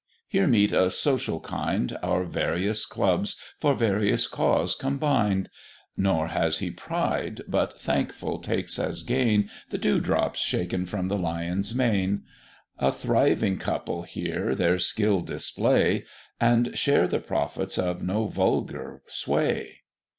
Here 0.27 0.47
meet 0.47 0.71
a 0.71 0.89
social 0.89 1.39
kind, 1.39 1.95
Our 2.01 2.23
various 2.23 2.87
clubs 2.87 3.35
for 3.59 3.75
various 3.75 4.25
cause 4.25 4.73
combined; 4.73 5.51
Nor 5.95 6.29
has 6.29 6.57
he 6.57 6.71
pride, 6.71 7.41
but 7.47 7.79
thankful 7.79 8.39
takes 8.39 8.79
as 8.79 9.03
gain 9.03 9.51
The 9.69 9.77
dew 9.77 9.99
drops 9.99 10.39
shaken 10.39 10.87
from 10.87 11.07
the 11.07 11.19
Lion's 11.19 11.75
mane: 11.75 12.23
A 12.79 12.91
thriving 12.91 13.59
couple 13.59 14.01
here 14.01 14.55
their 14.55 14.79
skill 14.79 15.21
display, 15.21 16.05
And 16.39 16.75
share 16.75 17.05
the 17.07 17.19
profits 17.19 17.77
of 17.77 18.01
no 18.01 18.25
vulgar 18.25 19.03
sway. 19.05 19.81